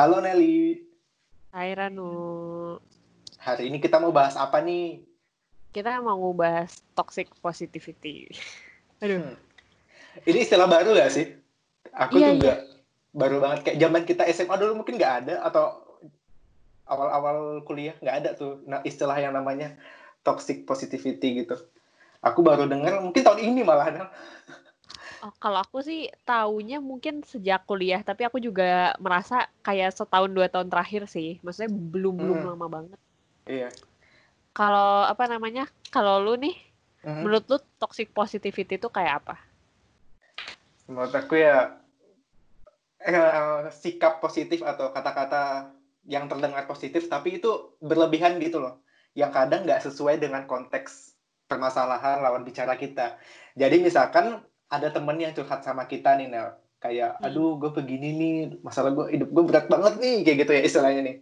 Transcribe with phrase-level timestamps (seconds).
[0.00, 0.80] Halo Nelly.
[1.52, 2.08] Hai Ranu.
[3.36, 5.04] Hari ini kita mau bahas apa nih?
[5.76, 8.32] Kita mau bahas toxic positivity.
[9.04, 9.20] Aduh.
[9.20, 9.36] Hmm.
[10.24, 11.36] Ini istilah baru gak sih?
[11.92, 12.64] Aku Iya, juga
[13.12, 15.84] baru banget kayak zaman kita SMA dulu mungkin nggak ada atau
[16.88, 19.76] awal-awal kuliah nggak ada tuh nah, istilah yang namanya
[20.24, 21.60] toxic positivity gitu.
[22.24, 24.08] Aku baru dengar mungkin tahun ini malah.
[25.20, 30.48] Oh, kalau aku sih taunya mungkin sejak kuliah, tapi aku juga merasa kayak setahun dua
[30.48, 31.36] tahun terakhir sih.
[31.44, 32.48] Maksudnya belum belum Hmm.
[32.56, 32.98] lama banget.
[33.44, 33.68] Iya.
[34.56, 35.68] Kalau apa namanya?
[35.92, 36.56] Kalau lu nih,
[37.04, 37.20] Mhm.
[37.20, 39.36] menurut lu toxic positivity itu kayak apa?
[40.88, 41.76] Menurut aku ya
[43.00, 45.72] eh, sikap positif atau kata-kata
[46.04, 48.80] yang terdengar positif tapi itu berlebihan gitu loh.
[49.12, 51.12] Yang kadang nggak sesuai dengan konteks
[51.44, 53.20] permasalahan lawan bicara kita.
[53.56, 54.40] Jadi misalkan
[54.70, 56.54] ada temen yang curhat sama kita nih Nel.
[56.80, 57.26] Kayak, Hmm.
[57.28, 61.00] aduh gue begini nih, masalah gue, hidup gue berat banget nih, kayak gitu ya istilahnya
[61.04, 61.16] nih.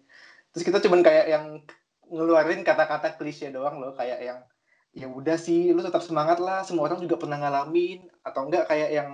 [0.54, 1.44] Terus kita cuman kayak yang
[2.06, 4.38] ngeluarin kata-kata klise doang loh, kayak yang
[4.94, 8.90] ya udah sih, lu tetap semangat lah, semua orang juga pernah ngalamin, atau enggak kayak
[8.94, 9.10] yang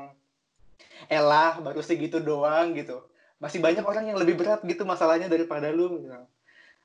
[1.09, 3.05] elah baru segitu doang gitu
[3.43, 6.17] masih banyak orang yang lebih berat gitu masalahnya daripada lu gitu.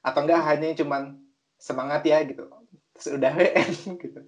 [0.03, 1.19] atau enggak hanya cuman
[1.59, 2.47] semangat ya gitu
[2.99, 3.71] sudah WN
[4.03, 4.19] gitu.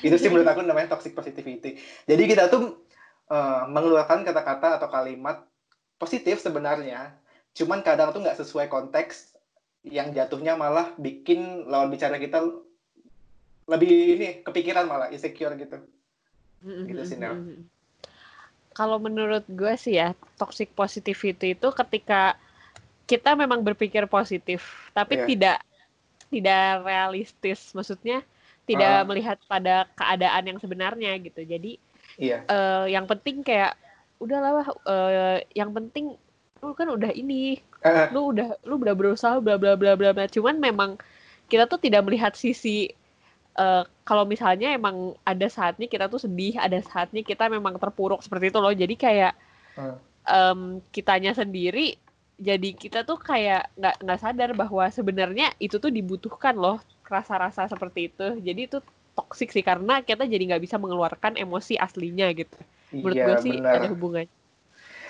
[0.00, 1.76] Itu sih menurut aku namanya toxic positivity.
[2.06, 2.86] Jadi kita tuh
[3.30, 5.44] eh, mengeluarkan kata-kata atau kalimat
[6.00, 7.12] positif sebenarnya
[7.50, 9.34] cuman kadang tuh nggak sesuai konteks
[9.82, 12.40] yang jatuhnya malah bikin lawan bicara kita
[13.70, 15.78] lebih ini kepikiran malah insecure gitu.
[16.62, 17.64] Gitu sih, Nel.
[18.76, 22.36] Kalau menurut gue sih ya, toxic positivity itu ketika
[23.08, 25.26] kita memang berpikir positif, tapi Iya.
[25.26, 25.56] tidak
[26.30, 27.74] tidak realistis.
[27.74, 28.22] Maksudnya
[28.64, 29.06] tidak Ah.
[29.06, 31.42] melihat pada keadaan yang sebenarnya gitu.
[31.42, 31.76] Jadi
[32.16, 33.74] iya eh, yang penting kayak
[34.16, 36.14] udahlah eh, yang penting
[36.60, 40.28] lu kan udah ini, Eh, lu udah lu udah berusaha bla bla bla bla bla.
[40.28, 41.00] Cuman memang
[41.48, 42.92] kita tuh tidak melihat sisi
[43.56, 48.52] eh, kalau misalnya emang ada saatnya kita tuh sedih, ada saatnya kita memang terpuruk seperti
[48.52, 48.72] itu loh.
[48.72, 49.32] Jadi kayak
[49.70, 49.96] Hmm.
[50.26, 50.60] em,
[50.92, 51.96] kitanya sendiri
[52.40, 58.08] jadi kita tuh kayak nggak nggak sadar bahwa sebenarnya itu tuh dibutuhkan loh rasa-rasa seperti
[58.08, 58.40] itu.
[58.40, 58.78] Jadi itu
[59.12, 62.56] toksik sih karena kita jadi nggak bisa mengeluarkan emosi aslinya gitu.
[62.96, 64.26] Menurut iya gue sih benar ada hubungan.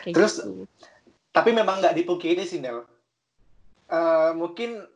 [0.02, 0.66] Kayak Terus, gitu.
[1.30, 2.82] tapi memang nggak dipungkiri sih Nel
[3.90, 4.86] Eh, mungkin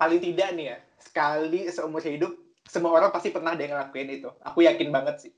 [0.00, 2.32] paling tidak nih ya sekali seumur hidup
[2.64, 5.32] semua orang pasti pernah yang ngelakuin itu aku yakin banget sih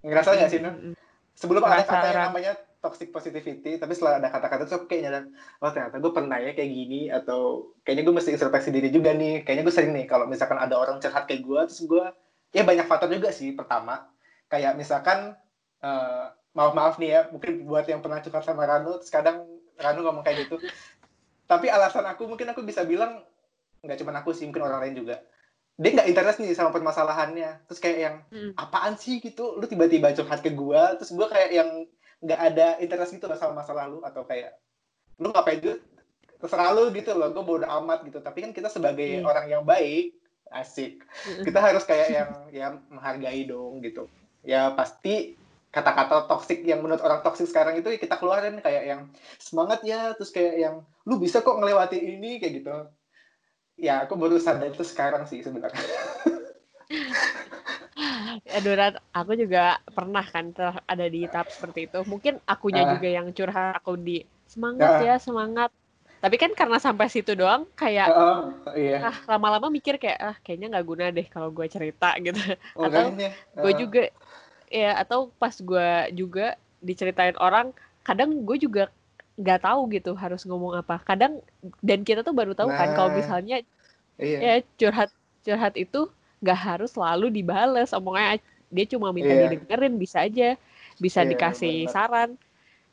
[0.00, 0.96] ngerasa nggak sih Nel
[1.36, 2.26] sebelum ada kata yang Ran.
[2.32, 2.52] namanya
[2.86, 5.24] toxic positivity tapi setelah ada kata-kata itu aku kayak nyadar
[5.58, 9.42] oh ternyata gue pernah ya kayak gini atau kayaknya gue mesti introspeksi diri juga nih
[9.42, 12.04] kayaknya gue sering nih kalau misalkan ada orang curhat kayak gue terus gue
[12.54, 14.06] ya banyak faktor juga sih pertama
[14.46, 15.34] kayak misalkan
[15.82, 16.26] eh,
[16.56, 19.44] maaf maaf nih ya mungkin buat yang pernah curhat sama Ranu terus kadang
[19.76, 20.56] Ranu ngomong kayak gitu.
[21.44, 23.20] Tapi alasan aku mungkin aku bisa bilang
[23.84, 25.20] nggak cuma aku sih mungkin orang lain juga.
[25.76, 27.68] Dia nggak interest nih sama permasalahannya.
[27.68, 28.52] Terus kayak yang Mm.
[28.56, 29.20] apaan sih?
[29.20, 29.60] gitu.
[29.60, 31.70] Lu tiba-tiba curhat ke gua terus gua kayak yang
[32.22, 34.56] nggak ada interest gitu loh sama masalah lu atau kayak
[35.20, 35.80] lu ngapain gitu
[36.36, 38.20] terserah lu gitu loh gua bodo amat gitu.
[38.20, 39.24] Tapi kan kita sebagai Iya.
[39.24, 40.12] orang yang baik
[40.52, 41.02] asik
[41.42, 44.06] kita harus kayak yang ya menghargai dong gitu.
[44.46, 45.34] Ya pasti
[45.74, 49.00] kata-kata toksik yang menurut orang toksik sekarang itu kita keluarin kayak yang
[49.36, 50.74] semangat ya terus kayak yang
[51.04, 52.76] lu bisa kok ngelewati ini kayak gitu.
[53.76, 55.76] Ya aku baru sadar itu sekarang sih sebenarnya
[58.56, 58.74] Aduh,
[59.10, 60.52] aku juga pernah kan
[60.86, 62.00] ada di tahap seperti itu.
[62.04, 62.90] Mungkin akunya Ah.
[62.94, 65.02] juga yang curhat aku di semangat Ah.
[65.02, 65.70] ya, semangat.
[66.20, 70.72] Tapi kan karena sampai situ doang, kayak oh, iya ah lama-lama mikir kayak ah kayaknya
[70.72, 72.40] nggak guna deh kalau gue cerita gitu.
[72.74, 74.02] atau Makanya, Gue juga
[74.72, 77.70] ya atau pas gue juga diceritain orang,
[78.02, 78.88] kadang gue juga
[79.36, 80.96] nggak tahu gitu harus ngomong apa.
[81.04, 81.44] Kadang
[81.84, 83.16] dan kita tuh baru tahu kan kalau Nah.
[83.20, 83.56] misalnya
[84.16, 85.12] iya ya curhat
[85.44, 86.08] curhat itu
[86.46, 88.38] nggak harus selalu dibales omongannya
[88.70, 89.42] dia cuma minta Iya.
[89.50, 90.54] didengerin bisa aja
[91.02, 91.92] bisa Iya, dikasih benar.
[91.94, 92.30] saran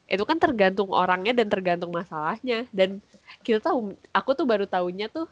[0.10, 3.00] itu kan tergantung orangnya dan tergantung masalahnya dan
[3.46, 5.28] kita tahu aku tuh baru tahunya tuh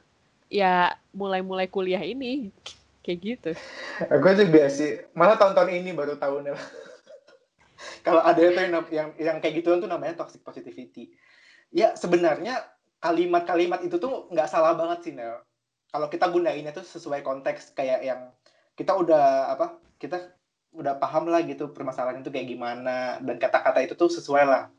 [0.51, 2.49] ya mulai-mulai kuliah ini
[3.05, 3.51] kayak gitu
[4.01, 6.53] Aku juga sih, malah tahun-tahun ini baru tahu nih.
[8.05, 11.13] Kalau ada itu yang, yang yang kayak gituan tuh namanya toxic positivity.
[11.73, 12.65] Ya sebenarnya
[13.01, 15.41] kalimat-kalimat itu tuh nggak salah banget sih Nel.
[15.91, 18.31] Kalau kita gunainnya tuh sesuai konteks kayak yang
[18.79, 19.77] kita udah apa?
[19.99, 20.17] Kita
[20.71, 24.71] udah paham lah gitu permasalahan itu kayak gimana dan kata-kata itu tuh sesuai lah.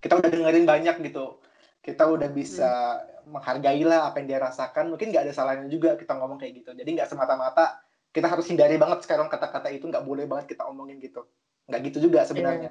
[0.00, 1.38] Kita udah dengerin banyak gitu.
[1.84, 4.88] Kita udah bisa menghargai lah apa yang dia rasakan.
[4.88, 6.70] Mungkin nggak ada salahnya juga kita ngomong kayak gitu.
[6.72, 7.84] Jadi nggak semata-mata
[8.14, 11.26] kita harus hindari banget sekarang kata-kata itu nggak boleh banget kita omongin gitu
[11.66, 12.70] nggak gitu juga sebenarnya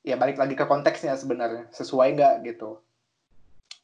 [0.00, 2.80] ya balik lagi ke konteksnya sebenarnya sesuai nggak gitu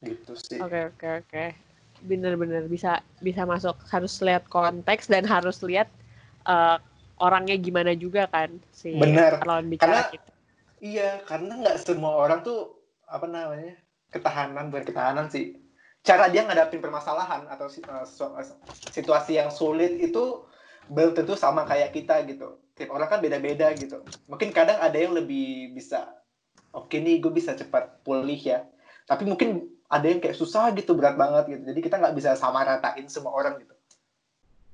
[0.01, 1.66] gitu sih Oke oke oke.
[2.05, 3.77] Bener-bener bisa bisa masuk.
[3.89, 5.89] Harus lihat konteks dan harus lihat
[6.45, 6.77] eh,
[7.17, 9.41] orangnya gimana juga kan si Bener.
[9.43, 10.31] lawan bicara Karena- kita.
[10.85, 12.77] iya karena nggak semua orang tuh
[13.09, 13.81] apa namanya
[14.13, 15.57] ketahanan bukan ketahanan sih
[16.05, 18.47] cara dia ngadapin permasalahan atau eh, eh,
[18.93, 20.45] situasi yang sulit itu
[20.93, 25.17] belum tentu sama kayak kita gitu tiap orang kan beda-beda gitu mungkin kadang ada yang
[25.17, 26.13] lebih bisa
[26.77, 28.69] oke nih gue bisa cepat pulih ya
[29.09, 32.63] tapi mungkin ada yang kayak susah gitu berat banget gitu jadi kita nggak bisa sama
[32.67, 33.75] ratain semua orang gitu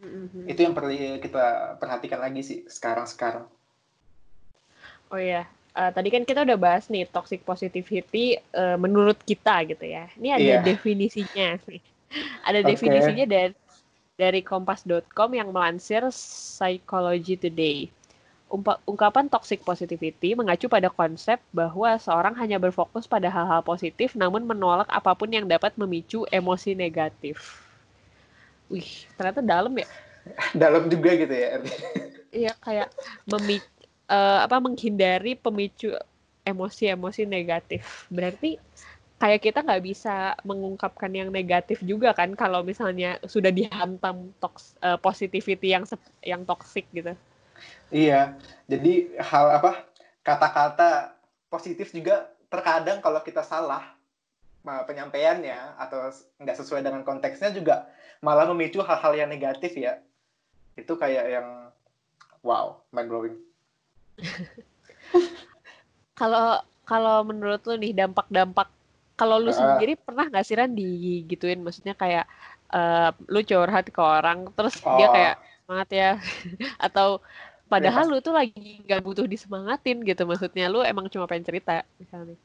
[0.02, 0.50] Mhm.
[0.50, 0.90] itu yang perlu
[1.22, 3.46] kita perhatikan lagi sih sekarang sekarang
[5.12, 9.88] Oh iya, Eh, tadi kan kita udah bahas nih toxic positivity eh, menurut kita gitu
[9.88, 10.04] ya.
[10.20, 10.60] Ini ada Iya.
[10.60, 11.56] definisinya.
[12.44, 12.76] Ada Oke.
[12.76, 13.56] definisinya dari
[14.20, 17.88] dari kompas.com yang melansir Psychology Today.
[18.84, 24.84] Ungkapan toxic positivity mengacu pada konsep bahwa seorang hanya berfokus pada hal-hal positif namun menolak
[24.92, 27.40] apa pun yang dapat memicu emosi negatif.
[28.68, 29.88] Wih, ternyata dalam ya.
[30.62, 31.50] dalam juga gitu ya.
[32.32, 32.88] Iya kayak
[33.28, 33.60] memi
[34.08, 35.92] eh, apa menghindari pemicu
[36.48, 38.08] emosi-emosi negatif.
[38.08, 38.56] Berarti
[39.20, 44.96] kayak kita nggak bisa mengungkapkan yang negatif juga kan kalau misalnya sudah dihantam toks eh,
[44.96, 45.84] positivity yang
[46.24, 47.12] yang toxic gitu.
[47.92, 49.84] Iya, jadi hal apa
[50.24, 51.12] kata-kata
[51.52, 53.84] positif juga terkadang kalau kita salah
[54.64, 56.08] uh, penyampaiannya atau
[56.40, 57.84] nggak sesuai dengan konteksnya juga
[58.24, 60.00] malah memicu hal-hal yang negatif ya.
[60.72, 61.68] Itu kayak yang
[62.40, 63.36] wow, mind blowing.
[66.12, 68.68] Kalau kalau menurut lu nih dampak-dampak
[69.16, 69.56] kalau lu Ah.
[69.56, 72.26] sendiri pernah nggak sih Ran digituin maksudnya kayak
[72.72, 75.12] eh, lu curhat ke orang terus dia Oh.
[75.14, 75.34] kayak
[75.64, 76.10] semangat ya
[76.86, 77.18] atau
[77.72, 81.74] padahal Ya, lu tuh lagi nggak butuh disemangatin gitu maksudnya lu emang cuma pengen cerita
[82.00, 82.36] misalnya.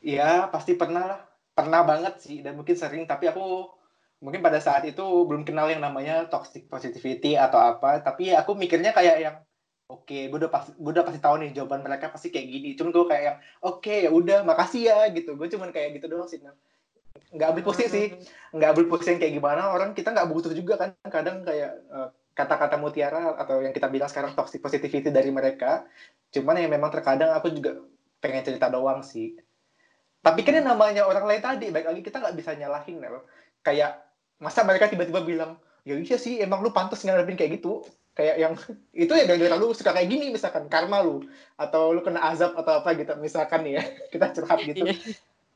[0.00, 1.20] Iya, pasti pernah lah.
[1.56, 3.42] Pernah banget sih dan mungkin sering tapi aku
[4.24, 8.92] mungkin pada saat itu belum kenal yang namanya toxic positivity atau apa, tapi aku mikirnya
[8.96, 9.36] kayak yang
[9.94, 12.68] oke, gue udah pasti gue udah pasti tahu nih jawaban mereka pasti kayak gini.
[12.78, 15.30] Cuman gue kayak yang oke ya udah makasih ya gitu.
[15.40, 16.40] Gue cuman kayak gitu doang sih.
[17.34, 18.06] Nggak ambil pusing sih,
[18.56, 22.76] nggak ambil pusing kayak gimana orang kita nggak butuh juga kan kadang kayak eh, kata-kata
[22.80, 25.84] mutiara atau yang kita bilang sekarang toxic positivity dari mereka.
[26.30, 27.82] Cuman yang memang terkadang aku juga
[28.22, 29.34] pengen cerita doang sih.
[30.20, 33.24] Tapi kan yang namanya orang lain tadi, baik lagi kita nggak bisa nyalahin, Nel.
[33.64, 34.04] Kayak,
[34.36, 35.56] masa mereka tiba-tiba bilang,
[35.88, 37.80] ya iya sih, emang lu pantas ngadepin kayak gitu.
[38.12, 38.54] Kayak yang,
[39.08, 41.24] itu ya gara-gara lu suka kayak gini, misalkan, karma lu.
[41.56, 43.80] Atau lu kena azab atau apa gitu, misalkan ya.
[44.12, 44.84] Kita curhat gitu.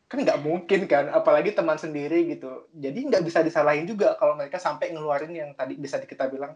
[0.04, 2.68] Kan nggak mungkin kan, apalagi teman sendiri gitu.
[2.76, 6.54] Jadi nggak bisa disalahin juga kalau mereka sampai ngeluarin yang tadi bisa kita bilang,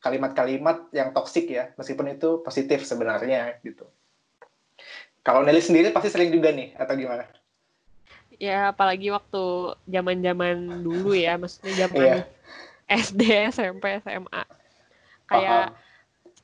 [0.00, 3.84] kalimat-kalimat yang toksik ya, meskipun itu positif sebenarnya gitu.
[5.26, 7.26] Kalau Nelly sendiri pasti sering juga nih, atau gimana?
[8.36, 12.22] Ya apalagi waktu zaman-zaman dulu ya, maksudnya zaman Iya.
[12.86, 14.42] SD, SMP, SMA.
[15.26, 15.84] Kayak Paham.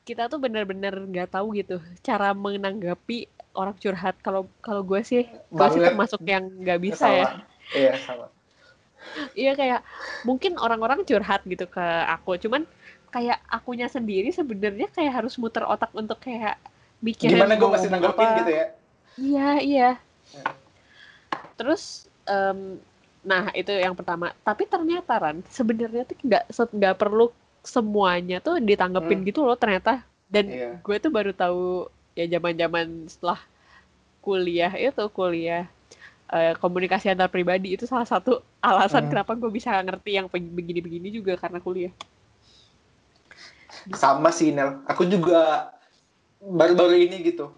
[0.02, 4.16] kita tuh bener-bener nggak tahu gitu cara menanggapi orang curhat.
[4.20, 7.16] Kalau kalau gue sih, gue sih termasuk yang nggak bisa sama.
[7.16, 7.26] ya.
[7.72, 8.26] Iya, sama.
[9.36, 9.80] Iya kayak
[10.24, 12.64] mungkin orang-orang curhat gitu ke aku, cuman
[13.12, 16.56] kayak akunya sendiri sebenarnya kayak harus muter otak untuk kayak
[17.04, 18.66] mikirin Gimana gue masih nanggepin gitu ya?
[19.20, 19.90] Iya, iya.
[20.32, 20.44] Ya.
[21.60, 22.80] Terus, em,
[23.20, 24.32] nah itu yang pertama.
[24.40, 27.28] Tapi ternyata Ran, sebenarnya tuh nggak nggak perlu
[27.62, 29.28] semuanya tuh ditanggepin Hmm.
[29.28, 30.02] gitu loh ternyata.
[30.26, 30.70] Dan Iya.
[30.80, 33.40] gue tuh baru tahu ya zaman-zaman setelah
[34.22, 35.66] kuliah itu kuliah
[36.32, 39.10] eh, komunikasi antar pribadi itu salah satu alasan Hmm.
[39.12, 41.92] kenapa gue bisa ngerti yang begini-begini juga karena kuliah.
[43.92, 44.80] Sama sih, Nel.
[44.88, 45.72] Aku juga
[46.40, 47.52] baru-baru ini gitu.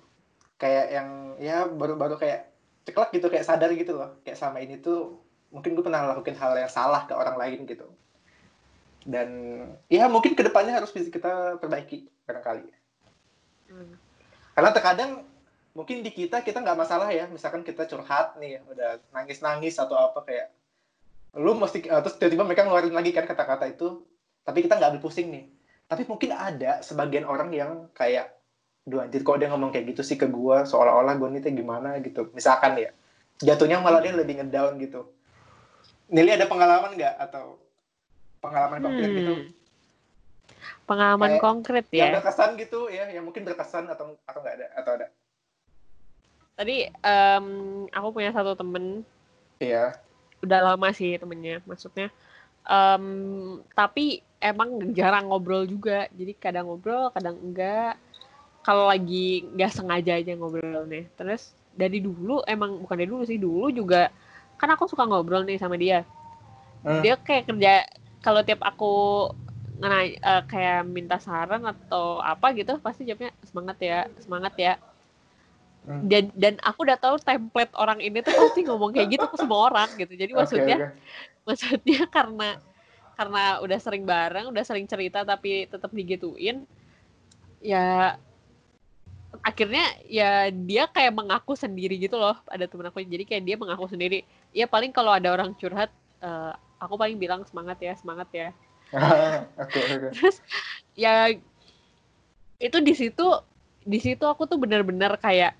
[0.59, 1.09] Kayak yang,
[1.39, 2.51] ya baru-baru kayak
[2.89, 4.19] ceklek gitu, kayak sadar gitu loh.
[4.25, 5.21] Kayak sama ini tuh,
[5.55, 7.87] mungkin gue pernah lakuin hal yang salah ke orang lain gitu.
[9.05, 9.29] Dan
[9.93, 12.67] ya mungkin ke depannya harus bisa kita perbaiki barangkali.
[13.69, 13.95] Hmm.
[14.55, 15.11] Karena terkadang
[15.75, 20.23] mungkin di kita kita nggak masalah ya, misalkan kita curhat nih, udah nangis-nangis atau apa
[20.23, 20.49] kayak
[21.35, 24.07] lu mesti eh, terus tiba-tiba mereka ngeluarin lagi kan kata-kata itu,
[24.47, 25.45] tapi kita nggak ambil pusing nih.
[25.91, 28.31] Tapi mungkin ada sebagian orang yang kayak,
[28.87, 32.31] duh anjir kok dia ngomong kayak gitu sih ke gua, seolah-olah gua nih gimana gitu.
[32.31, 32.95] Misalkan ya,
[33.43, 35.11] jatuhnya malah dia lebih ngedown gitu.
[36.15, 37.59] Nili ada pengalaman nggak atau
[38.39, 39.35] pengalaman konkret gitu?
[40.85, 42.15] Pengalaman Kayak konkret Yang ya.
[42.21, 45.07] berkesan gitu ya, yang mungkin berkesan atau atau nggak ada atau ada?
[46.55, 47.47] Tadi em,
[47.91, 49.03] aku punya satu temen
[49.59, 49.97] Iya.
[50.45, 52.13] udah lama sih temennya maksudnya
[52.65, 53.05] Em,
[53.77, 58.01] tapi emang jarang ngobrol juga jadi kadang ngobrol kadang enggak
[58.65, 63.69] kalau lagi nggak sengaja aja ngobrolnya terus dari dulu emang bukan dari dulu sih dulu
[63.69, 64.09] juga
[64.57, 66.09] kan aku suka ngobrol nih sama dia
[66.85, 67.01] Hmm.
[67.01, 67.85] dia kayak kerja
[68.21, 68.93] kalau tiap aku
[69.79, 74.75] ngena eh, kayak minta saran atau apa gitu pasti jawabnya semangat ya semangat ya.
[75.85, 76.09] Hmm.
[76.09, 79.69] dan dan aku udah tahu template orang ini tuh pasti ngomong kayak gitu ke semua
[79.69, 80.17] orang gitu.
[80.17, 80.89] Jadi Oke, maksudnya oke.
[81.45, 82.49] maksudnya karena
[83.15, 86.65] karena udah sering bareng udah sering cerita tapi tetap digituin
[87.61, 88.17] ya
[89.45, 93.05] akhirnya ya dia kayak mengaku sendiri gitu loh ada temen aku.
[93.05, 94.25] Jadi kayak dia mengaku sendiri.
[94.57, 95.93] Ya paling kalau ada orang curhat
[96.25, 98.49] eh, aku paling bilang semangat ya semangat ya
[100.15, 100.37] Terus
[100.95, 101.29] ya
[102.63, 103.27] itu di situ
[103.85, 105.53] di situ aku tuh bener-bener kayak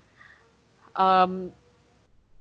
[0.95, 1.51] em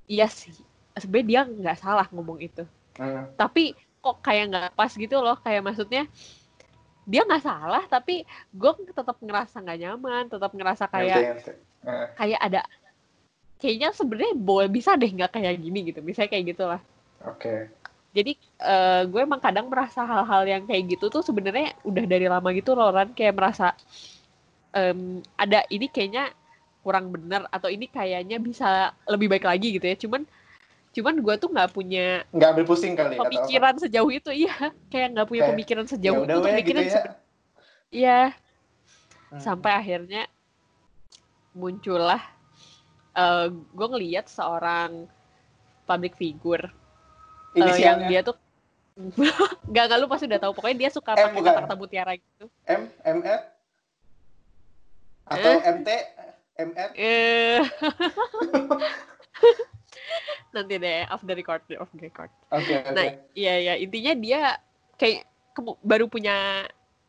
[0.06, 0.54] iya sih
[0.94, 3.26] sebenarnya dia nggak salah ngomong itu Hmm.
[3.34, 6.06] tapi kok kayak nggak pas gitu loh kayak maksudnya
[7.10, 8.22] dia nggak salah tapi
[8.54, 11.52] gue tetap ngerasa nggak nyaman tetap ngerasa kayak Ngerti, ngerti.
[11.90, 12.60] Eh, kayak ada
[13.58, 16.80] kayaknya sebenarnya boleh bisa deh nggak kayak gini gitu misalnya kayak gitulah
[17.26, 17.66] Oke.
[18.14, 22.46] Jadi eh, gue emang kadang merasa hal-hal yang kayak gitu tuh sebenarnya udah dari lama
[22.54, 23.10] gitu loh Ran.
[23.10, 23.74] Kayak merasa
[24.70, 26.30] em, ada ini kayaknya
[26.86, 29.98] kurang bener atau ini kayaknya bisa lebih baik lagi gitu ya.
[29.98, 30.22] Cuman
[30.94, 34.54] cuman gue tuh nggak punya Nggak ambil pusing kali pemikiran sejauh itu iya.
[34.94, 37.02] Kayak nggak punya Kayak, pemikiran Ya sejauh udah itu untuk weh gitu ya.
[37.90, 38.20] iya.
[39.34, 39.42] Hmm.
[39.42, 40.30] sampai akhirnya
[41.50, 42.22] muncullah
[43.18, 45.10] eh gue ngeliat seorang
[45.82, 46.70] public figure
[47.54, 48.36] eh, yang Inisialnya dia tuh
[49.70, 53.40] nggak lu pasti udah tahu pokoknya dia suka M pakai kata-kata mutiara gitu M, MR?
[55.26, 55.88] Atau MT?
[56.54, 56.90] MR?
[56.94, 57.58] eh
[60.54, 62.94] nanti deh off the record off the record Oke, oke.
[62.94, 64.40] Nah, iya ya intinya dia
[64.94, 65.26] kayak
[65.82, 66.62] baru punya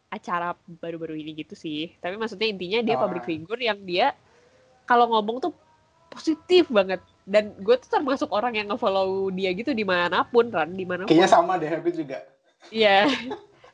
[0.10, 1.94] acara baru-baru ini gitu sih.
[2.02, 3.06] Tapi maksudnya intinya dia Oh.
[3.06, 4.18] public figure yang dia
[4.90, 5.54] kalau ngomong tuh
[6.10, 7.04] positif banget.
[7.26, 11.04] Dan gue tuh termasuk orang yang nge-follow dia gitu di mana pun, Ran, di mana
[11.04, 11.10] pun.
[11.10, 12.22] Kayaknya sama deh, aku juga.
[12.70, 13.10] Iya.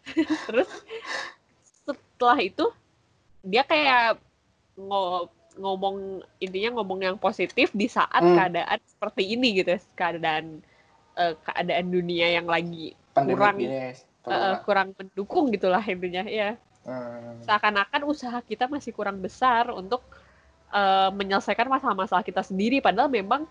[0.48, 0.72] Terus
[1.84, 2.66] setelah itu
[3.44, 4.18] dia kayak
[4.78, 5.28] ngo-
[5.60, 8.40] ngomong intinya ngomong yang positif di saat Hmm.
[8.40, 10.64] keadaan seperti ini gitu, keadaan
[11.12, 13.58] eh, keadaan dunia yang lagi Pandemi Kurang.
[14.24, 14.58] corona.
[14.64, 16.56] kurang mendukung gitulah intinya ya.
[16.88, 17.44] Hmm.
[17.44, 20.00] Seakan-akan usaha kita masih kurang besar untuk
[20.72, 23.44] eh, menyelesaikan masalah-masalah kita sendiri padahal memang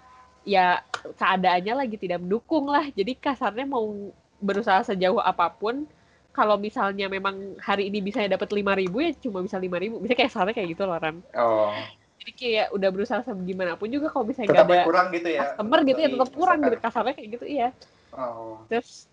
[0.42, 0.80] ya
[1.20, 2.88] keadaannya lagi tidak mendukung lah.
[2.92, 4.10] Jadi kasarnya mau
[4.40, 5.84] berusaha sejauh apa pun
[6.32, 10.00] kalau misalnya memang hari ini bisa dapat lima ribu ya cuma bisa lima ribu.
[10.00, 11.74] Bisa kayak kasarnya kayak gitu loh Ran Oh,
[12.20, 15.40] jadi kayak udah berusaha gimana pun juga kalau misalnya tetap nggak ada kurang gitu ya.
[15.44, 16.76] customer gitu ya Dari tetap kurang gitu.
[16.80, 17.68] kasarnya kayak gitu iya.
[18.12, 18.60] Oh.
[18.68, 19.08] terus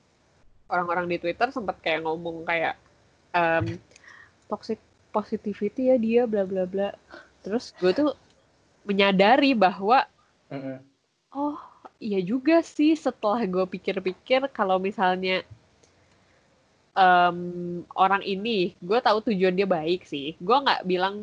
[0.67, 2.75] orang-orang di Twitter sempat kayak ngomong kayak
[3.31, 3.79] em,
[4.51, 4.79] toxic
[5.15, 6.89] positivity ya dia bla bla bla
[7.47, 8.11] terus gue tuh
[8.83, 10.03] menyadari bahwa
[11.31, 11.57] oh
[11.99, 15.43] iya juga sih setelah gue pikir-pikir kalau misalnya
[16.97, 17.37] em,
[17.95, 20.35] orang ini gue tahu tujuan dia baik sih.
[20.41, 21.15] Gue nggak bilang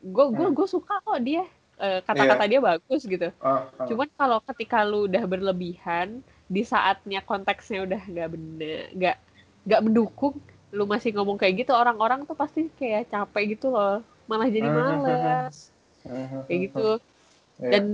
[0.00, 0.56] gue gue Hmm.
[0.56, 1.44] gue suka kok dia
[1.80, 3.28] eh, kata-kata dia bagus gitu.
[3.40, 3.86] Oh, oh.
[3.88, 6.20] Cuman kalau ketika lu udah berlebihan
[6.50, 9.16] di saatnya konteksnya udah nggak bener, nggak
[9.66, 10.34] nggak mendukung,
[10.76, 14.78] lu masih ngomong kayak gitu orang-orang tuh pasti kayak capek gitu loh, malah jadi Mhm,
[14.78, 15.56] males
[16.06, 16.38] Mhm.
[16.46, 16.88] kayak gitu.
[17.58, 17.68] Iya.
[17.74, 17.84] Dan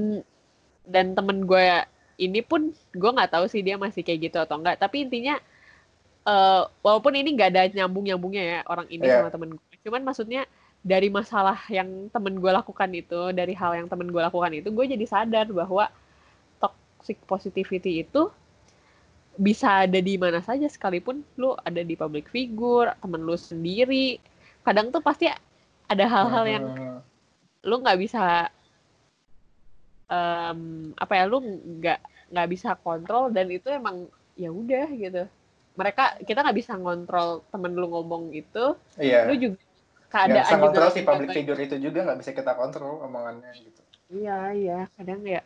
[0.87, 1.67] dan temen gue
[2.17, 4.77] ini pun gue nggak tahu sih dia masih kayak gitu atau enggak.
[4.77, 5.41] Tapi intinya
[6.27, 9.23] eh, walaupun ini nggak ada nyambung nyambungnya ya orang ini Iya.
[9.23, 10.43] sama temen gue, cuman maksudnya
[10.83, 14.87] dari masalah yang temen gue lakukan itu, dari hal yang temen gue lakukan itu, gue
[14.91, 15.87] jadi sadar bahwa
[16.59, 18.27] toxic positivity itu
[19.37, 24.17] bisa ada di mana saja sekalipun lu ada di public figure, temen lu sendiri.
[24.65, 25.29] Kadang tuh pasti
[25.87, 26.65] ada hal-hal yang
[27.63, 28.51] lu nggak bisa
[30.07, 30.61] em,
[30.95, 31.99] apa ya lu nggak
[32.31, 35.25] nggak bisa kontrol dan itu emang ya udah gitu
[35.77, 39.31] mereka kita nggak bisa ngontrol temen lu ngomong gitu Iya.
[39.31, 42.53] lu juga Yang keadaan bisa juga kontrol si public figure itu juga nggak bisa kita
[42.55, 43.83] kontrol omongannya gitu.
[44.07, 45.43] iya iya kadang ya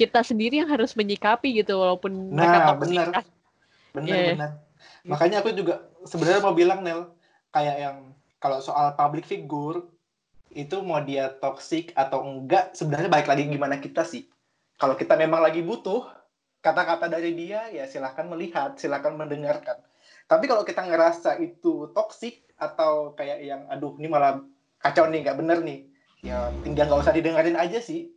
[0.00, 3.08] kita sendiri yang harus menyikapi gitu walaupun mereka Nah, toxic benar.
[3.88, 4.28] Benar, Iya.
[4.36, 4.50] benar.
[5.08, 7.08] Makanya aku juga sebenarnya mau bilang Nel,
[7.50, 7.96] kayak yang
[8.38, 9.86] kalau soal public figure
[10.54, 14.24] itu mau dia toxic atau enggak sebenarnya balik lagi gimana kita sih.
[14.78, 16.06] Kalau kita memang lagi butuh
[16.62, 19.78] kata-kata dari dia ya silahkan melihat, silahkan mendengarkan.
[20.28, 24.42] Tapi kalau kita ngerasa itu toxic atau kayak yang aduh ini malah
[24.82, 25.86] kacau nih nggak bener nih,
[26.22, 28.10] ya tinggal nggak usah didengarin aja sih.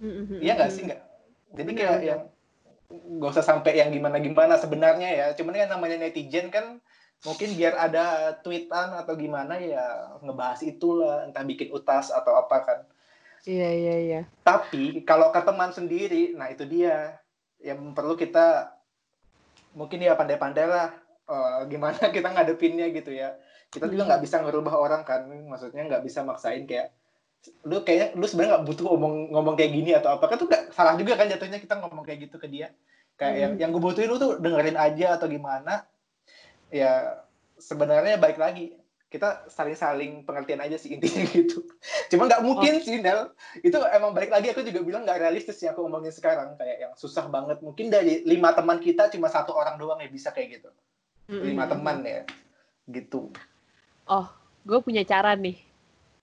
[0.00, 0.40] Mm-mm.
[0.40, 1.02] Iya nggak sih nggak?
[1.52, 2.20] Jadi kayak yang
[2.92, 5.26] nggak usah sampai yang gimana-gimana sebenarnya ya.
[5.36, 6.80] Cuman kan namanya netizen kan
[7.22, 12.78] mungkin biar ada tweetan atau gimana ya ngebahas itulah entah bikin utas atau apa kan.
[13.46, 14.20] iya iya iya.
[14.42, 17.18] Tapi kalau ke teman sendiri, nah itu dia.
[17.62, 18.74] Yang perlu kita
[19.78, 20.90] mungkin ya pandai-pandai lah
[21.30, 23.38] uh, gimana kita ngadepinnya gitu ya.
[23.70, 26.90] Kita juga nggak bisa ngerubah orang kan maksudnya nggak bisa maksain kayak
[27.66, 30.26] lu kayak lu sebenarnya nggak butuh ngomong ngomong kayak gini atau apa.
[30.26, 32.74] Kan tuh gak, salah juga kan jatuhnya kita ngomong kayak gitu ke dia.
[33.14, 33.42] Kayak hmm.
[33.42, 35.86] yang yang gue butuhin lu tuh dengerin aja atau gimana
[36.72, 37.22] ya
[37.60, 38.74] sebenarnya baik lagi
[39.12, 41.60] kita saling-saling pengertian aja sih intinya gitu.
[42.08, 42.82] Cuma nggak mungkin oh.
[42.82, 43.28] sih Nel.
[43.60, 46.92] Itu emang balik lagi aku juga bilang nggak realistis sih aku ngomongin sekarang kayak yang
[46.96, 47.60] susah banget.
[47.60, 50.72] Mungkin dari lima teman kita cuma satu orang doang yang bisa kayak gitu.
[51.28, 51.44] Mm-hmm.
[51.44, 52.24] Lima teman ya,
[52.88, 53.28] gitu.
[54.08, 54.26] Oh,
[54.64, 55.60] gue punya cara nih.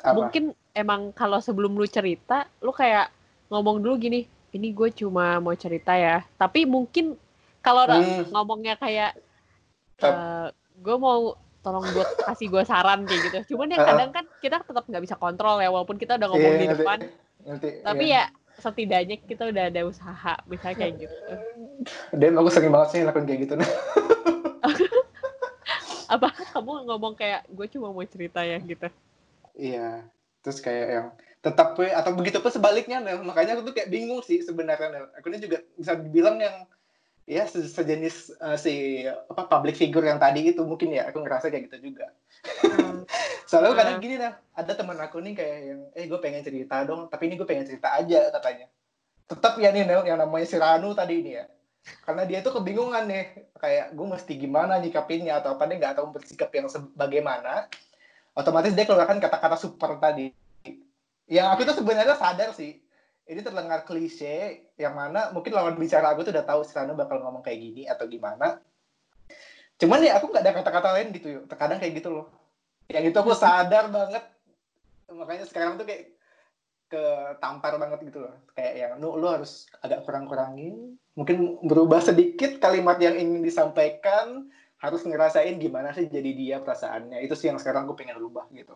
[0.02, 0.16] Apa?
[0.18, 3.08] Mungkin emang kalau sebelum lu cerita, lu kayak
[3.48, 6.26] ngomong dulu gini, ini gue cuma mau cerita ya.
[6.36, 7.16] Tapi mungkin
[7.64, 8.34] kalau hmm.
[8.34, 9.16] ngomongnya kayak,
[10.04, 10.48] uh, eh,
[10.80, 13.56] gue mau tolong buat kasih gue saran kayak gitu.
[13.56, 16.62] Cuman ya kadang kan kita tetap nggak bisa kontrol ya walaupun kita udah ngomong yeah,
[16.62, 17.00] di depan.
[17.44, 18.28] Ngerti, tapi yeah.
[18.32, 21.16] ya setidaknya kita udah ada usaha bisa kayak gitu.
[22.16, 23.54] Dan aku sering banget sih lakuin kayak gitu.
[26.14, 28.88] Apa kamu ngomong kayak gue cuma mau cerita ya gitu?
[29.56, 30.04] Iya.
[30.44, 31.08] Terus kayak yang
[31.40, 33.24] tetap atau begitu pun sebaliknya Nel.
[33.24, 35.06] Makanya aku tuh kayak bingung sih sebenarnya Nel.
[35.20, 36.68] Aku ini juga bisa dibilang yang
[37.30, 41.70] ya sejenis uh, si apa public figure yang tadi itu mungkin ya aku ngerasa kayak
[41.70, 42.10] gitu juga.
[42.66, 43.06] Hmm.
[43.50, 44.04] soalnya kadang hmm.
[44.04, 47.38] gini dah ada teman aku nih kayak yang eh gue pengen cerita dong tapi ini
[47.38, 48.66] gue pengen cerita aja katanya.
[49.30, 51.46] Tetap ya nih yang namanya si Ranu tadi ini ya.
[52.02, 56.08] Karena dia tuh kebingungan nih kayak gue mesti gimana nyikapinnya atau apa dia nggak tahu
[56.10, 57.70] bersikap yang sebagaimana
[58.34, 60.34] otomatis dia keluarkan kata-kata super tadi.
[61.30, 62.89] Yang aku tuh sebenarnya sadar sih
[63.30, 67.46] ini terdengar klise yang mana mungkin lawan bicara aku tuh udah tahu Sirano bakal ngomong
[67.46, 68.58] kayak gini atau gimana.
[69.78, 71.44] Cuman ya aku nggak ada kata-kata lain gitu yuk.
[71.46, 72.26] Terkadang kayak gitu loh.
[72.90, 74.26] Yang itu aku sadar banget.
[75.14, 76.10] Makanya sekarang tuh kayak
[76.90, 78.34] ketampar banget gitu loh.
[78.58, 80.98] Kayak yang lu, lu harus agak kurang-kurangin.
[81.14, 87.22] Mungkin berubah sedikit kalimat yang ingin disampaikan harus ngerasain gimana sih jadi dia perasaannya.
[87.22, 88.74] Itu sih yang sekarang aku pengen rubah gitu.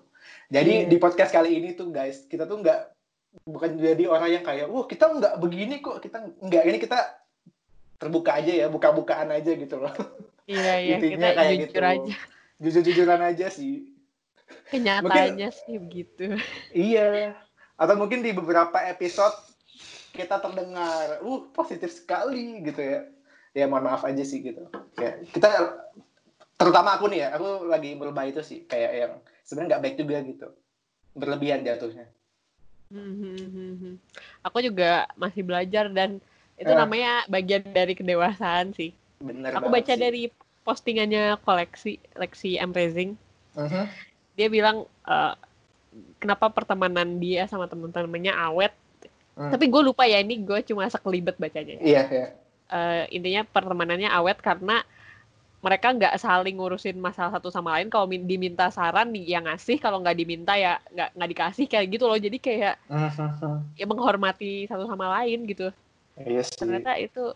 [0.54, 0.90] Jadi yeah.
[0.94, 2.94] di podcast kali ini tuh guys kita tuh nggak
[3.42, 7.00] bukan jadi orang yang kayak wah kita nggak begini kok kita nggak ini kita
[7.98, 9.94] terbuka aja ya buka-bukaan aja gitu loh.
[10.44, 11.80] Iya iya kita kayak jujur gitu.
[11.82, 12.16] aja.
[12.60, 13.96] Jujur-jujuran aja sih.
[14.70, 16.24] Kenyataannya mungkin, sih begitu.
[16.76, 17.40] Iya.
[17.80, 19.34] Atau mungkin di beberapa episode
[20.14, 23.08] kita terdengar uh positif sekali gitu ya.
[23.56, 24.68] Ya mohon maaf aja sih gitu.
[25.00, 25.48] Kayak kita
[26.60, 29.14] terutama aku nih ya aku lagi berubah itu sih kayak yang
[29.48, 30.48] sebenarnya nggak baik juga gitu.
[31.16, 32.12] Berlebihan jatuhnya
[32.94, 33.98] Hmm,
[34.46, 36.22] Aku juga masih belajar dan
[36.62, 36.78] itu uh.
[36.78, 38.94] namanya bagian dari kedewasaan sih.
[39.18, 40.00] Bener Aku baca sih.
[40.00, 40.24] dari
[40.62, 43.18] postingannya koleksi Lexi Amazing.
[43.58, 43.86] Uh -huh.
[44.38, 45.34] Dia bilang uh,
[46.22, 48.74] kenapa pertemanan dia sama teman-temannya awet.
[49.34, 49.50] Uh.
[49.50, 51.82] Tapi gue lupa ya ini gue cuma sekelibet bacanya.
[51.82, 52.06] Iya.
[52.06, 52.30] Yeah, yeah.
[52.74, 54.82] Uh, intinya pertemanannya awet karena
[55.64, 57.88] mereka nggak saling ngurusin masalah satu sama lain.
[57.88, 59.80] Kalau diminta saran yang ngasih.
[59.80, 62.20] Kalau nggak diminta ya nggak nggak dikasih kayak gitu loh.
[62.20, 62.76] Jadi kayak
[63.80, 65.72] ya menghormati satu sama lain gitu.
[66.20, 67.32] Yes, iya ternyata itu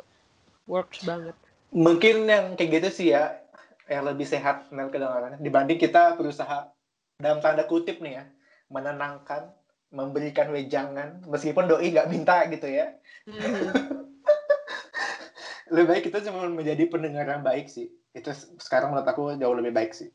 [0.67, 1.33] works banget.
[1.71, 3.39] Mungkin yang kayak gitu sih ya
[3.87, 5.39] yang lebih sehat Mel kedengarannya.
[5.39, 6.67] Dibanding kita berusaha
[7.23, 8.23] dalam tanda kutip nih ya
[8.67, 9.55] menenangkan
[9.87, 12.91] memberikan wejangan meskipun doi nggak minta gitu ya.
[13.23, 13.71] Mm-hmm.
[15.71, 19.73] lebih baik kita cuma menjadi pendengar yang baik sih itu sekarang menurut aku jauh lebih
[19.77, 20.09] baik sih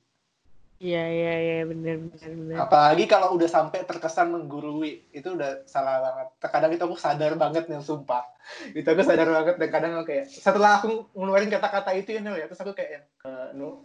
[0.82, 2.56] Iya iya iya benar benar benar.
[2.66, 6.28] Apalagi kalau udah sampai terkesan menggurui itu udah salah banget.
[6.42, 8.26] Terkadang itu aku sadar banget nih sumpah.
[8.74, 12.34] Itu aku sadar banget dan kadang aku kayak setelah aku ngeluarin kata-kata itu ya Nel
[12.34, 13.78] ya terus aku kayak uh, nu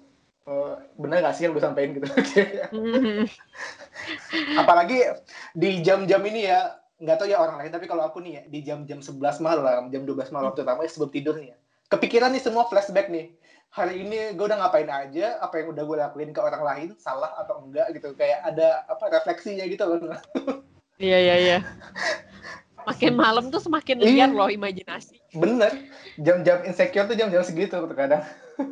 [0.49, 2.09] uh, bener gak sih yang gue sampaikan gitu.
[4.65, 4.97] Apalagi
[5.53, 8.65] di jam-jam ini ya nggak tahu ya orang lain tapi kalau aku nih ya di
[8.65, 11.57] jam-jam 11 malam, jam 12 malam terutama sebelum tidur nih ya.
[11.87, 13.31] Kepikiran nih semua flashback nih
[13.77, 17.35] hari ini gue udah ngapain aja, apa yang udah gue lakuin ke orang lain, salah
[17.37, 18.15] atau enggak gitu.
[18.17, 19.99] Kayak ada apa refleksinya gitu loh.
[20.97, 21.57] Iya, iya, iya.
[22.89, 24.33] Makin malam tuh semakin liar iya.
[24.33, 25.21] loh imajinasi.
[25.37, 25.69] Bener.
[26.17, 28.25] Jam-jam insecure tuh jam-jam segitu kadang.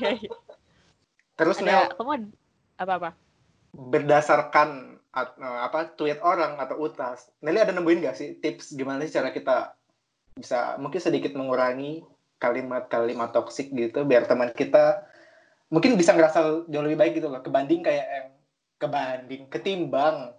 [0.00, 0.32] Iya, iya.
[1.36, 2.32] Terus ada, kamu
[2.80, 3.12] apa-apa?
[3.76, 5.00] Berdasarkan
[5.36, 9.76] apa tweet orang atau utas, Nelly ada nemuin gak sih tips gimana sih cara kita
[10.36, 12.04] bisa mungkin sedikit mengurangi
[12.40, 15.04] kalimat-kalimat toksik gitu biar teman kita
[15.70, 18.28] mungkin bisa ngerasa jauh lebih baik gitu loh kebanding kayak yang
[18.80, 20.34] kebanding ketimbang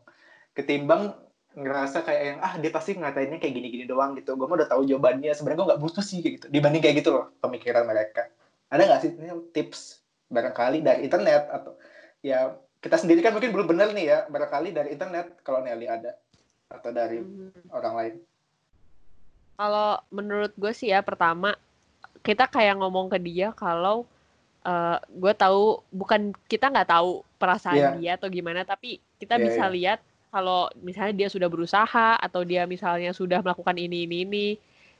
[0.58, 1.16] ketimbang
[1.56, 4.88] ngerasa kayak yang ah dia pasti ngatainnya kayak gini-gini doang gitu gue mah udah tahu
[4.88, 8.28] jawabannya sebenarnya gue nggak butuh sih kayak gitu dibanding kayak gitu loh pemikiran mereka
[8.72, 9.12] ada nggak sih
[9.52, 10.00] tips
[10.32, 11.76] barangkali dari internet atau
[12.24, 16.16] ya kita sendiri kan mungkin belum benar nih ya barangkali dari internet kalau Nelly ada
[16.72, 17.68] atau dari hmm.
[17.76, 18.16] orang lain
[19.60, 21.52] kalau menurut gue sih ya pertama
[22.22, 24.06] kita kayak ngomong ke dia kalau
[24.62, 27.90] uh, gue tahu bukan kita nggak tahu perasaan Iya.
[27.98, 29.74] dia atau gimana tapi kita Iya, bisa iya.
[29.74, 30.00] lihat
[30.32, 34.48] kalau misalnya dia sudah berusaha atau dia misalnya sudah melakukan ini ini ini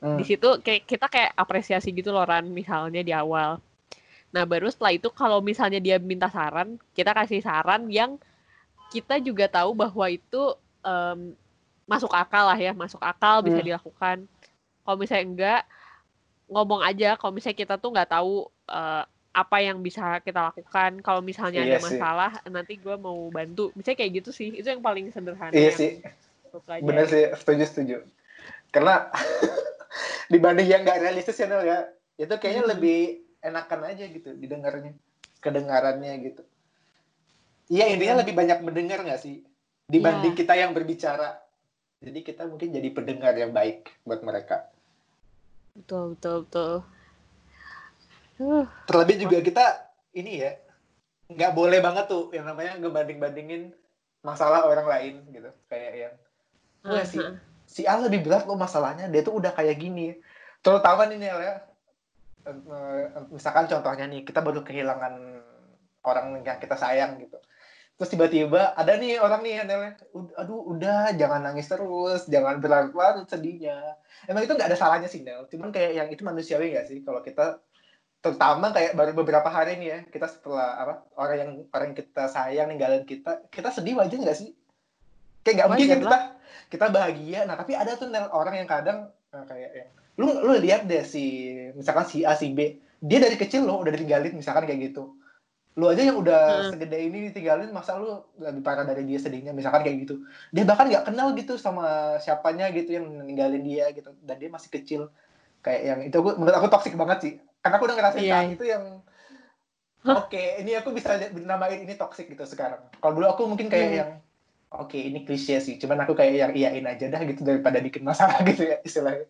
[0.02, 0.18] Hmm.
[0.18, 3.62] di situ kayak kita kayak apresiasi gitu loh Ran misalnya di awal
[4.34, 8.18] nah baru setelah itu kalau misalnya dia minta saran kita kasih saran yang
[8.90, 11.38] kita juga tahu bahwa itu em,
[11.86, 13.68] masuk akal lah ya masuk akal bisa Hmm.
[13.70, 14.16] dilakukan
[14.82, 15.62] kalau misalnya enggak
[16.52, 18.32] ngomong aja kalau misalnya kita tuh nggak tahu
[18.68, 21.96] eh, apa yang bisa kita lakukan kalau misalnya Iya ada sih.
[21.96, 25.90] masalah nanti gue mau bantu misalnya kayak gitu sih itu yang paling sederhana Iya sih.
[26.84, 27.96] Bener sih, setuju setuju.
[28.68, 29.08] Karena
[30.32, 31.78] dibanding yang nggak realistis ya Nel ya,
[32.14, 32.72] itu kayaknya Hmm.
[32.76, 33.00] lebih
[33.40, 34.92] enakan aja gitu didengarnya,
[35.40, 36.42] kedengarannya gitu.
[37.68, 39.40] Iya intinya lebih banyak mendengar nggak sih
[39.88, 40.40] dibanding Iya.
[40.44, 41.40] kita yang berbicara.
[42.02, 44.68] Jadi kita mungkin jadi pendengar yang baik buat mereka.
[45.76, 46.74] Betul betul betul.
[48.40, 49.64] Uh, Terlebih juga kita
[50.16, 50.52] ini ya
[51.32, 53.72] nggak boleh banget tuh yang namanya ngebanding-bandingin
[54.22, 55.50] masalah orang lain gitu.
[55.66, 56.14] Kayak yang
[57.06, 57.18] si,
[57.66, 60.18] si A lebih berat loh masalahnya, dia tuh udah kayak gini.
[60.62, 61.54] Terutama nih Nel ya,
[62.46, 65.42] eh, misalkan contohnya nih, kita baru kehilangan
[66.06, 67.38] orang yang kita sayang gitu.
[68.00, 69.64] Terus tiba-tiba ada nih orang nih ya,
[70.16, 73.94] "Ud- aduh udah jangan nangis terus, jangan berlarut-larut sedihnya.
[74.26, 76.98] Emang itu nggak ada salahnya sih Nel, cuman kayak yang itu manusiawi nggak sih?
[77.06, 77.62] Kalau kita
[78.22, 82.24] terutama kayak baru beberapa hari nih ya kita setelah apa orang yang orang yang kita
[82.30, 84.54] sayang ninggalin kita kita sedih aja nggak sih?
[85.42, 86.18] Kayak nggak mungkin Wajar kan kita
[86.70, 87.40] kita bahagia.
[87.44, 91.02] Nah tapi ada tuh Nel, orang yang kadang eh, kayak yang lu lu lihat deh
[91.02, 95.16] si misalkan si A si B dia dari kecil lo udah ditinggalin misalkan kayak gitu
[95.72, 96.70] lu aja yang udah Hmm.
[96.76, 100.20] segede ini ditinggalin masa lu lebih parah dari dia sedihnya misalkan kayak gitu
[100.52, 101.84] dia bahkan nggak kenal gitu sama
[102.20, 105.08] siapanya gitu yang ninggalin dia gitu dan dia masih kecil
[105.64, 107.32] kayak yang itu aku menurut aku toksik banget sih
[107.64, 108.34] karena aku udah ngerasain Iya.
[108.36, 108.84] saat itu yang
[110.04, 113.96] oke ini aku bisa namain ini toksik gitu sekarang kalau dulu aku mungkin kayak Hmm.
[113.96, 114.10] yang
[114.72, 118.44] oke ini klise sih cuman aku kayak yang iyain aja dah gitu daripada bikin masalah
[118.44, 119.24] gitu ya istilahnya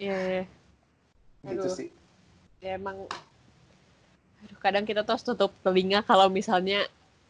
[0.00, 0.42] Iya, iya.
[1.44, 1.76] gitu Aduh.
[1.76, 1.88] sih
[2.58, 3.04] ya emang
[4.44, 6.86] aduh, kadang kita tuh harus tutup telinga kalau misalnya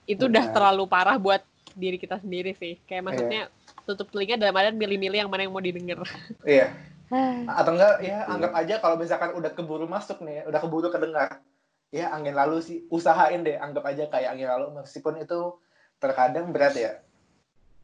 [0.09, 0.55] itu udah Benar.
[0.57, 1.45] terlalu parah buat
[1.77, 2.81] diri kita sendiri sih.
[2.89, 3.43] Kayak maksudnya
[3.85, 6.01] tutup telinga dalam artian milih-milih yang mana yang mau didengar.
[6.45, 6.73] Iya.
[7.61, 11.41] Atau enggak ya anggap aja kalau misalkan udah keburu masuk nih udah keburu kedengar
[11.89, 15.57] ya angin lalu sih usahain deh anggap aja kayak angin lalu meskipun itu
[15.97, 16.93] terkadang berat ya.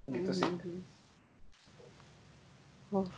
[0.09, 0.45] Gitu sih.
[0.45, 0.81] Mhm.
[2.93, 3.09] Oh.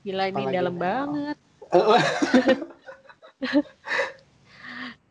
[0.00, 1.36] Gila ini Apalagi dalam banget.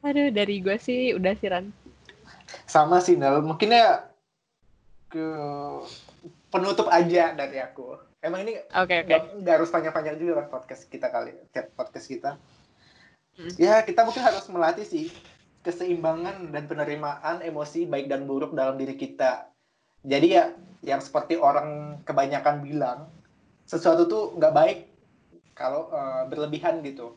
[0.10, 1.70] Aduh, dari gue sih udah sih Ran.
[2.66, 3.46] sama sih Nel.
[3.46, 4.10] Mungkin ya
[5.06, 5.26] ke
[6.50, 7.94] penutup aja dari aku.
[8.18, 12.32] Emang ini nggak nggak harus panjang-panjang juga kan podcast kita kali tiap podcast kita.
[13.38, 13.54] Hmm.
[13.56, 15.08] ya kita mungkin harus melatih sih
[15.64, 19.46] keseimbangan dan penerimaan emosi baik dan buruk dalam diri kita.
[20.02, 23.14] Jadi ya yang seperti orang kebanyakan bilang
[23.70, 24.80] sesuatu tuh nggak baik
[25.54, 27.14] kalau eh, berlebihan gitu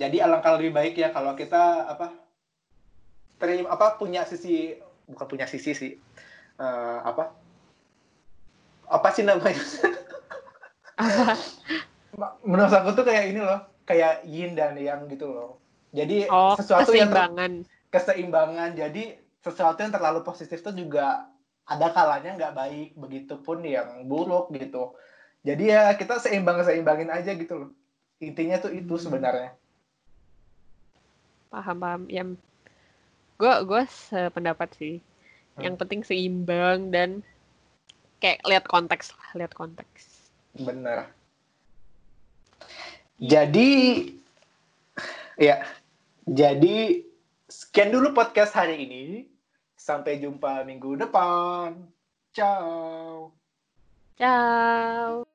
[0.00, 2.16] jadi alangkah lebih baik ya kalau kita apa
[3.36, 5.92] terima apa punya sisi bukan punya sisi sih
[6.60, 7.32] Eh, apa
[8.84, 9.56] apa sih namanya?
[11.00, 11.32] Apa?
[12.44, 15.56] menurut aku tuh kayak ini loh kayak yin dan yang gitu loh.
[15.88, 17.32] Jadi Oh, sesuatu yang ter-
[17.88, 18.76] keseimbangan.
[18.76, 21.32] jadi sesuatu yang terlalu positif tuh juga
[21.64, 22.88] ada kalanya nggak baik.
[23.00, 24.92] Begitupun yang buruk gitu.
[25.40, 27.70] Jadi ya kita seimbang seimbangin aja gitu loh.
[28.20, 29.04] Intinya tuh itu Hmm.
[29.08, 29.56] sebenarnya
[31.50, 32.02] Paham, paham.
[32.06, 32.38] Yang
[33.36, 34.96] gue gue sependapat sih.
[35.58, 35.62] Hmm.
[35.66, 37.26] Yang penting seimbang dan
[38.20, 40.20] kayak lihat konteks lah, lihat konteks.
[40.50, 41.06] bener
[43.20, 43.70] jadi
[45.38, 45.62] ya
[46.26, 47.06] jadi
[47.46, 49.04] sekian dulu podcast hari ini
[49.78, 51.76] sampai jumpa minggu depan
[52.34, 53.30] ciao
[54.20, 55.29] Ciao.